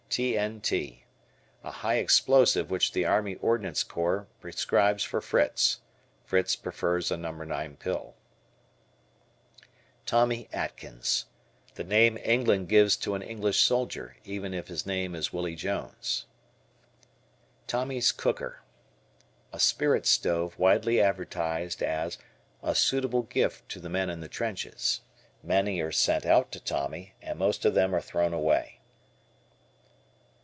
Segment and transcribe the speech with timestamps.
[0.11, 1.05] T.N.T.
[1.63, 5.79] A high explosive which the Army Ordnance Corps prescribes for Fritz.
[6.25, 7.31] Fritz prefers a No.
[7.31, 8.15] 9 pill.
[10.05, 11.27] "Tommy Atkins."
[11.75, 16.25] The name England gives to an English soldier, even if his name is Willie Jones.
[17.65, 18.63] Tommy's Cooker.
[19.53, 22.17] A spirit stove widely advertised as
[22.61, 24.99] "A suitable gift to the men in the trenches."
[25.41, 28.77] Many are sent out to Tommy and most of them are thrown away.